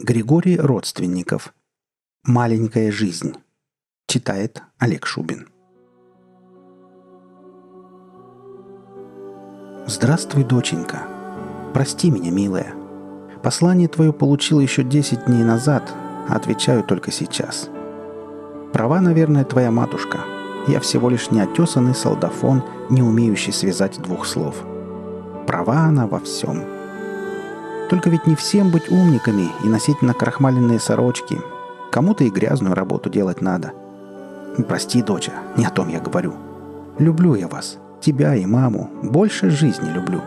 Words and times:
Григорий 0.00 0.56
Родственников. 0.56 1.52
Маленькая 2.24 2.92
жизнь. 2.92 3.34
Читает 4.06 4.62
Олег 4.78 5.06
Шубин. 5.06 5.48
Здравствуй, 9.88 10.44
доченька. 10.44 11.02
Прости 11.74 12.12
меня, 12.12 12.30
милая. 12.30 12.74
Послание 13.42 13.88
твое 13.88 14.12
получил 14.12 14.60
еще 14.60 14.84
10 14.84 15.24
дней 15.24 15.42
назад, 15.42 15.92
а 16.28 16.36
отвечаю 16.36 16.84
только 16.84 17.10
сейчас. 17.10 17.68
Права, 18.72 19.00
наверное, 19.00 19.44
твоя 19.44 19.72
матушка. 19.72 20.20
Я 20.68 20.78
всего 20.78 21.10
лишь 21.10 21.32
неотесанный 21.32 21.96
солдафон, 21.96 22.62
не 22.88 23.02
умеющий 23.02 23.52
связать 23.52 24.00
двух 24.00 24.26
слов. 24.26 24.62
Права 25.48 25.86
она 25.86 26.06
во 26.06 26.20
всем– 26.20 26.62
только 27.88 28.10
ведь 28.10 28.26
не 28.26 28.34
всем 28.34 28.70
быть 28.70 28.90
умниками 28.90 29.50
и 29.64 29.68
носить 29.68 30.02
накрахмаленные 30.02 30.80
сорочки. 30.80 31.40
Кому-то 31.90 32.24
и 32.24 32.30
грязную 32.30 32.74
работу 32.74 33.10
делать 33.10 33.40
надо. 33.40 33.72
Прости, 34.68 35.02
доча, 35.02 35.32
не 35.56 35.64
о 35.64 35.70
том 35.70 35.88
я 35.88 36.00
говорю. 36.00 36.34
Люблю 36.98 37.34
я 37.34 37.48
вас, 37.48 37.78
тебя 38.00 38.34
и 38.34 38.44
маму, 38.44 38.90
больше 39.02 39.50
жизни 39.50 39.88
люблю. 39.88 40.20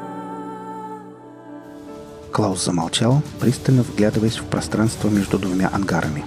Клаус 2.32 2.64
замолчал, 2.64 3.22
пристально 3.40 3.84
вглядываясь 3.84 4.38
в 4.38 4.46
пространство 4.46 5.10
между 5.10 5.38
двумя 5.38 5.70
ангарами. 5.72 6.24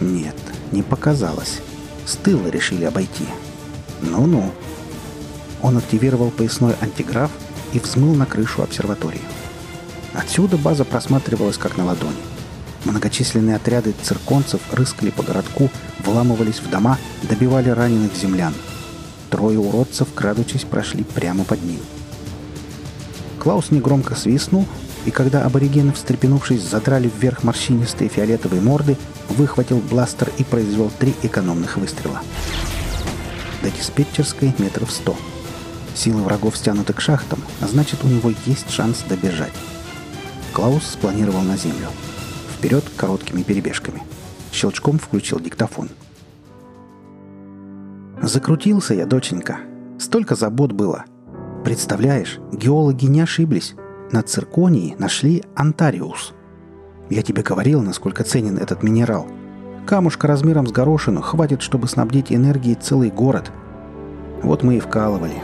Нет, 0.00 0.36
не 0.72 0.82
показалось. 0.82 1.60
С 2.06 2.16
тыла 2.16 2.48
решили 2.48 2.84
обойти. 2.84 3.26
Ну-ну. 4.00 4.50
Он 5.62 5.76
активировал 5.76 6.30
поясной 6.30 6.74
антиграф 6.80 7.30
и 7.74 7.78
взмыл 7.78 8.14
на 8.14 8.26
крышу 8.26 8.62
обсерватории. 8.62 9.20
Отсюда 10.14 10.56
база 10.56 10.84
просматривалась 10.84 11.58
как 11.58 11.76
на 11.76 11.84
ладони. 11.84 12.16
Многочисленные 12.84 13.56
отряды 13.56 13.94
цирконцев 14.02 14.60
рыскали 14.72 15.10
по 15.10 15.22
городку, 15.22 15.70
вламывались 16.04 16.60
в 16.60 16.70
дома, 16.70 16.98
добивали 17.22 17.70
раненых 17.70 18.14
землян. 18.14 18.54
Трое 19.30 19.58
уродцев, 19.58 20.08
крадучись, 20.14 20.64
прошли 20.64 21.02
прямо 21.02 21.44
под 21.44 21.62
ним. 21.64 21.80
Клаус 23.40 23.70
негромко 23.70 24.14
свистнул, 24.14 24.66
и 25.06 25.10
когда 25.10 25.44
аборигены, 25.44 25.92
встрепенувшись, 25.92 26.62
задрали 26.62 27.10
вверх 27.18 27.42
морщинистые 27.42 28.08
фиолетовые 28.08 28.62
морды, 28.62 28.96
выхватил 29.30 29.78
бластер 29.78 30.30
и 30.38 30.44
произвел 30.44 30.90
три 30.98 31.14
экономных 31.22 31.76
выстрела. 31.76 32.20
До 33.62 33.70
диспетчерской 33.70 34.54
метров 34.58 34.90
сто. 34.92 35.16
Силы 35.94 36.22
врагов 36.22 36.56
стянуты 36.56 36.92
к 36.92 37.00
шахтам, 37.00 37.42
а 37.60 37.66
значит, 37.66 38.04
у 38.04 38.08
него 38.08 38.32
есть 38.46 38.70
шанс 38.70 39.02
добежать. 39.08 39.52
Клаус 40.54 40.86
спланировал 40.86 41.42
на 41.42 41.56
землю. 41.56 41.88
Вперед 42.56 42.84
короткими 42.96 43.42
перебежками. 43.42 44.02
Щелчком 44.52 45.00
включил 45.00 45.40
диктофон. 45.40 45.88
Закрутился 48.22 48.94
я, 48.94 49.04
доченька. 49.04 49.58
Столько 49.98 50.36
забот 50.36 50.70
было. 50.70 51.06
Представляешь, 51.64 52.38
геологи 52.52 53.06
не 53.06 53.20
ошиблись. 53.20 53.74
На 54.12 54.22
цирконии 54.22 54.94
нашли 54.96 55.42
антариус. 55.56 56.34
Я 57.10 57.22
тебе 57.22 57.42
говорил, 57.42 57.82
насколько 57.82 58.22
ценен 58.22 58.56
этот 58.56 58.84
минерал. 58.84 59.26
Камушка 59.86 60.28
размером 60.28 60.68
с 60.68 60.72
горошину 60.72 61.20
хватит, 61.20 61.62
чтобы 61.62 61.88
снабдить 61.88 62.32
энергией 62.32 62.76
целый 62.76 63.10
город. 63.10 63.50
Вот 64.42 64.62
мы 64.62 64.76
и 64.76 64.80
вкалывали. 64.80 65.42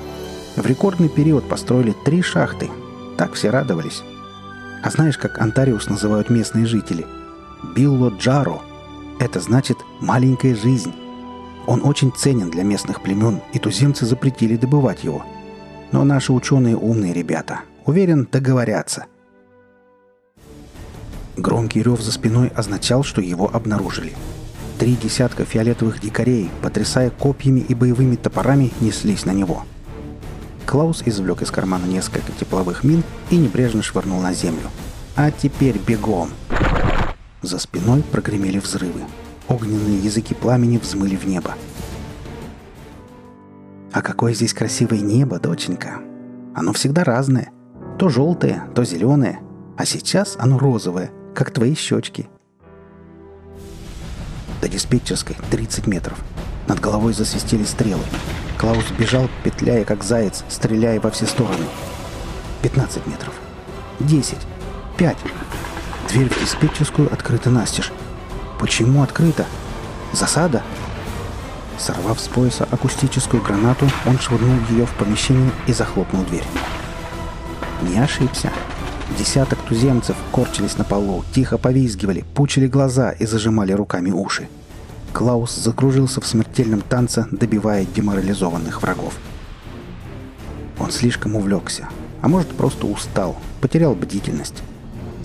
В 0.54 0.64
рекордный 0.64 1.08
период 1.08 1.48
построили 1.48 1.96
три 2.04 2.22
шахты. 2.22 2.70
Так 3.16 3.32
все 3.32 3.50
радовались. 3.50 4.04
А 4.82 4.90
знаешь, 4.90 5.18
как 5.18 5.40
Антариус 5.40 5.88
называют 5.88 6.30
местные 6.30 6.66
жители? 6.66 7.06
Билло 7.74 8.10
Джаро. 8.10 8.60
Это 9.18 9.40
значит 9.40 9.76
«маленькая 10.00 10.54
жизнь». 10.54 10.94
Он 11.66 11.84
очень 11.84 12.12
ценен 12.12 12.50
для 12.50 12.62
местных 12.62 13.02
племен, 13.02 13.40
и 13.52 13.58
туземцы 13.58 14.06
запретили 14.06 14.56
добывать 14.56 15.04
его. 15.04 15.24
Но 15.92 16.04
наши 16.04 16.32
ученые 16.32 16.76
умные 16.76 17.12
ребята. 17.12 17.60
Уверен, 17.84 18.26
договорятся. 18.30 19.04
Громкий 21.36 21.82
рев 21.82 22.00
за 22.00 22.12
спиной 22.12 22.48
означал, 22.48 23.02
что 23.04 23.20
его 23.20 23.50
обнаружили. 23.52 24.14
Три 24.78 24.96
десятка 24.96 25.44
фиолетовых 25.44 26.00
дикарей, 26.00 26.50
потрясая 26.62 27.10
копьями 27.10 27.60
и 27.60 27.74
боевыми 27.74 28.16
топорами, 28.16 28.72
неслись 28.80 29.26
на 29.26 29.32
него– 29.32 29.64
Клаус 30.70 31.02
извлек 31.04 31.42
из 31.42 31.50
кармана 31.50 31.84
несколько 31.86 32.30
тепловых 32.30 32.84
мин 32.84 33.02
и 33.30 33.36
небрежно 33.36 33.82
швырнул 33.82 34.20
на 34.20 34.32
землю. 34.32 34.70
«А 35.16 35.32
теперь 35.32 35.76
бегом!» 35.84 36.30
За 37.42 37.58
спиной 37.58 38.04
прогремели 38.04 38.60
взрывы. 38.60 39.00
Огненные 39.48 39.98
языки 39.98 40.32
пламени 40.32 40.78
взмыли 40.78 41.16
в 41.16 41.26
небо. 41.26 41.56
«А 43.90 44.00
какое 44.00 44.32
здесь 44.32 44.54
красивое 44.54 45.00
небо, 45.00 45.40
доченька! 45.40 46.02
Оно 46.54 46.72
всегда 46.72 47.02
разное. 47.02 47.50
То 47.98 48.08
желтое, 48.08 48.62
то 48.72 48.84
зеленое. 48.84 49.40
А 49.76 49.84
сейчас 49.84 50.36
оно 50.38 50.56
розовое, 50.56 51.10
как 51.34 51.50
твои 51.50 51.74
щечки». 51.74 52.28
До 54.62 54.68
диспетчерской 54.68 55.34
30 55.50 55.88
метров. 55.88 56.20
Над 56.68 56.78
головой 56.78 57.12
засвистели 57.12 57.64
стрелы. 57.64 58.04
Клаус 58.60 58.84
бежал, 58.98 59.30
петляя 59.42 59.86
как 59.86 60.04
заяц, 60.04 60.44
стреляя 60.50 61.00
во 61.00 61.10
все 61.10 61.24
стороны. 61.24 61.64
15 62.60 63.06
метров. 63.06 63.32
10. 64.00 64.36
5. 64.98 65.16
Дверь 66.10 66.28
в 66.28 66.38
диспетчерскую 66.38 67.10
открыта 67.10 67.48
настежь. 67.48 67.90
Почему 68.58 69.02
открыта? 69.02 69.46
Засада? 70.12 70.62
Сорвав 71.78 72.20
с 72.20 72.28
пояса 72.28 72.68
акустическую 72.70 73.42
гранату, 73.42 73.88
он 74.04 74.18
швырнул 74.18 74.58
ее 74.68 74.84
в 74.84 74.92
помещение 74.92 75.52
и 75.66 75.72
захлопнул 75.72 76.22
дверь. 76.24 76.44
Не 77.80 77.98
ошибся. 77.98 78.52
Десяток 79.18 79.58
туземцев 79.60 80.16
корчились 80.32 80.76
на 80.76 80.84
полу, 80.84 81.24
тихо 81.32 81.56
повизгивали, 81.56 82.26
пучили 82.34 82.66
глаза 82.66 83.12
и 83.12 83.24
зажимали 83.24 83.72
руками 83.72 84.10
уши. 84.10 84.48
Клаус 85.12 85.54
закружился 85.54 86.20
в 86.20 86.26
смертельном 86.26 86.80
танце, 86.80 87.26
добивая 87.30 87.84
деморализованных 87.84 88.82
врагов. 88.82 89.14
Он 90.78 90.90
слишком 90.90 91.36
увлекся, 91.36 91.88
а 92.22 92.28
может 92.28 92.48
просто 92.48 92.86
устал, 92.86 93.36
потерял 93.60 93.94
бдительность. 93.94 94.62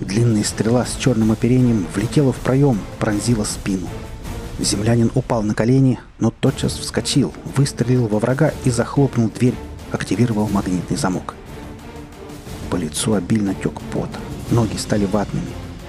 Длинная 0.00 0.44
стрела 0.44 0.84
с 0.84 0.96
черным 0.96 1.32
оперением 1.32 1.86
влетела 1.94 2.32
в 2.32 2.36
проем, 2.36 2.78
пронзила 2.98 3.44
спину. 3.44 3.88
Землянин 4.58 5.10
упал 5.14 5.42
на 5.42 5.54
колени, 5.54 5.98
но 6.18 6.30
тотчас 6.30 6.74
вскочил, 6.74 7.32
выстрелил 7.56 8.06
во 8.08 8.18
врага 8.18 8.52
и 8.64 8.70
захлопнул 8.70 9.30
дверь, 9.30 9.54
активировал 9.92 10.48
магнитный 10.48 10.96
замок. 10.96 11.34
По 12.70 12.76
лицу 12.76 13.14
обильно 13.14 13.54
тек 13.54 13.80
пот, 13.92 14.10
ноги 14.50 14.76
стали 14.76 15.06
ватными. 15.06 15.46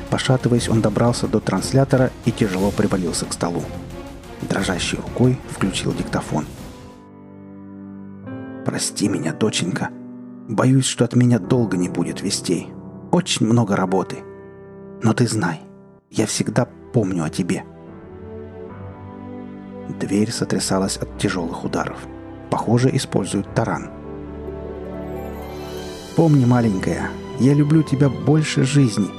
Пошатываясь, 0.10 0.70
он 0.70 0.82
добрался 0.82 1.28
до 1.28 1.40
транслятора 1.40 2.12
и 2.26 2.32
тяжело 2.32 2.72
привалился 2.72 3.26
к 3.26 3.34
столу. 3.34 3.64
Дрожащей 4.50 4.98
рукой 4.98 5.38
включил 5.50 5.94
диктофон. 5.94 6.46
«Прости 8.66 9.08
меня, 9.08 9.34
доченька. 9.34 9.90
Боюсь, 10.48 10.86
что 10.86 11.06
от 11.06 11.16
меня 11.16 11.40
долго 11.40 11.78
не 11.78 11.90
будет 11.90 12.22
вестей. 12.22 12.70
Очень 13.12 13.46
много 13.46 13.76
работы. 13.76 14.18
Но 15.04 15.14
ты 15.14 15.28
знай, 15.28 15.62
я 16.10 16.26
всегда 16.26 16.68
помню 16.94 17.24
о 17.24 17.30
тебе». 17.30 17.64
Дверь 20.00 20.32
сотрясалась 20.32 20.98
от 20.98 21.18
тяжелых 21.18 21.64
ударов. 21.64 21.98
Похоже, 22.50 22.90
используют 22.96 23.54
таран. 23.54 23.90
«Помни, 26.16 26.46
маленькая, 26.46 27.10
я 27.40 27.54
люблю 27.54 27.84
тебя 27.84 28.10
больше 28.10 28.64
жизни. 28.64 29.10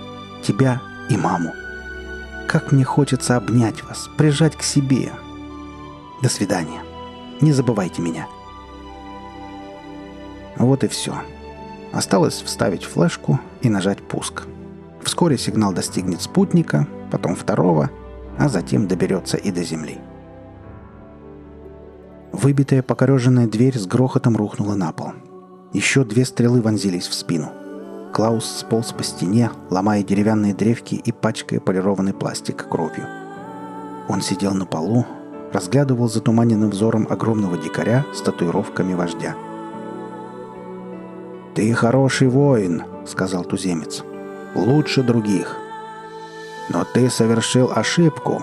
Тебя 0.42 0.80
и 1.08 1.16
маму». 1.16 1.52
Как 2.48 2.72
мне 2.72 2.82
хочется 2.82 3.36
обнять 3.36 3.84
вас, 3.84 4.08
прижать 4.16 4.56
к 4.56 4.62
себе. 4.62 5.12
До 6.22 6.30
свидания. 6.30 6.80
Не 7.42 7.52
забывайте 7.52 8.00
меня. 8.00 8.26
Вот 10.56 10.82
и 10.82 10.88
все. 10.88 11.14
Осталось 11.92 12.40
вставить 12.40 12.84
флешку 12.84 13.38
и 13.60 13.68
нажать 13.68 14.02
пуск. 14.02 14.44
Вскоре 15.02 15.36
сигнал 15.36 15.74
достигнет 15.74 16.22
спутника, 16.22 16.88
потом 17.12 17.36
второго, 17.36 17.90
а 18.38 18.48
затем 18.48 18.88
доберется 18.88 19.36
и 19.36 19.50
до 19.50 19.62
Земли. 19.62 19.98
Выбитая 22.32 22.82
покореженная 22.82 23.46
дверь 23.46 23.78
с 23.78 23.86
грохотом 23.86 24.38
рухнула 24.38 24.74
на 24.74 24.92
пол. 24.92 25.12
Еще 25.74 26.02
две 26.02 26.24
стрелы 26.24 26.62
вонзились 26.62 27.08
в 27.08 27.14
спину– 27.14 27.52
Клаус 28.18 28.46
сполз 28.46 28.92
по 28.92 29.04
стене, 29.04 29.48
ломая 29.70 30.02
деревянные 30.02 30.52
древки 30.52 30.96
и 30.96 31.12
пачкая 31.12 31.60
полированный 31.60 32.12
пластик 32.12 32.68
кровью. 32.68 33.06
Он 34.08 34.22
сидел 34.22 34.54
на 34.54 34.66
полу, 34.66 35.06
разглядывал 35.52 36.08
затуманенным 36.08 36.70
взором 36.70 37.06
огромного 37.08 37.56
дикаря 37.56 38.04
с 38.12 38.20
татуировками 38.20 38.94
вождя. 38.94 39.36
«Ты 41.54 41.72
хороший 41.74 42.26
воин»,— 42.26 42.82
сказал 43.06 43.44
туземец. 43.44 44.02
«Лучше 44.56 45.04
других». 45.04 45.56
Но 46.70 46.84
ты 46.84 47.10
совершил 47.10 47.70
ошибку. 47.72 48.42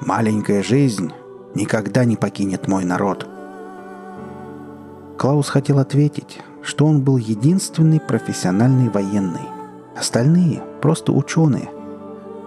Маленькая 0.00 0.64
жизнь 0.64 1.12
никогда 1.54 2.04
не 2.04 2.16
покинет 2.16 2.66
мой 2.66 2.84
народ. 2.84 3.24
Клаус 5.16 5.48
хотел 5.48 5.78
ответить, 5.78 6.42
что 6.64 6.86
он 6.86 7.02
был 7.02 7.16
единственный 7.18 8.00
профессиональный 8.00 8.88
военный. 8.88 9.48
Остальные– 9.96 10.62
просто 10.80 11.12
ученые. 11.12 11.70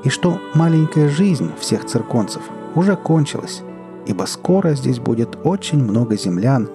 И 0.04 0.10
что 0.10 0.40
маленькая 0.54 1.10
жизнь 1.10 1.52
всех 1.60 1.86
цирконцев 1.86 2.42
уже 2.76 2.96
кончилась, 2.96 3.62
ибо 4.06 4.26
скоро 4.26 4.74
здесь 4.74 5.00
будет 5.00 5.38
очень 5.44 5.84
много 5.84 6.18
землян, 6.18 6.70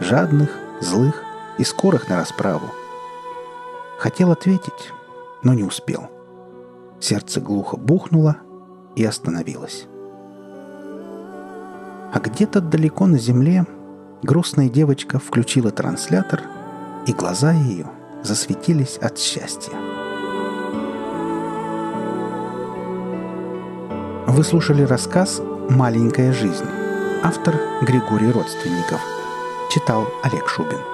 жадных, 0.00 0.50
злых 0.80 1.22
и 1.58 1.64
скорых 1.64 2.08
на 2.08 2.16
расправу. 2.16 2.66
Хотел 3.98 4.30
ответить, 4.30 4.92
но 5.42 5.54
не 5.54 5.62
успел. 5.62 6.10
Сердце 7.00 7.40
глухо 7.40 7.76
бухнуло 7.76 8.36
и 8.96 9.04
остановилось. 9.04 9.86
А 12.12 12.20
где-то 12.20 12.60
далеко 12.60 13.06
на 13.06 13.18
земле 13.18 13.66
грустная 14.22 14.68
девочка 14.68 15.18
включила 15.18 15.70
транслятор, 15.70 16.42
и 17.06 17.12
глаза 17.12 17.52
ее 17.52 17.86
засветились 18.22 18.96
от 18.96 19.18
счастья. 19.18 19.72
Вы 24.26 24.42
слушали 24.42 24.82
рассказ 24.82 25.40
«Маленькая 25.68 26.32
жизнь». 26.32 26.66
Автор 27.22 27.54
Григорий 27.82 28.30
Родственников. 28.30 29.00
Читал 29.70 30.06
Олег 30.22 30.48
Шубин. 30.48 30.93